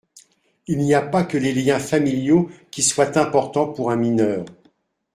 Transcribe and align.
Il 0.65 0.79
n’y 0.79 0.95
a 0.95 1.01
pas 1.03 1.23
que 1.23 1.37
les 1.37 1.53
liens 1.53 1.77
familiaux 1.77 2.49
qui 2.71 2.81
soient 2.81 3.19
importants 3.19 3.67
pour 3.71 3.91
un 3.91 3.97
mineur. 3.97 4.45